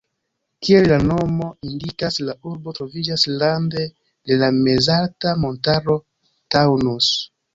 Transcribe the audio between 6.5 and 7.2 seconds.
Taunus.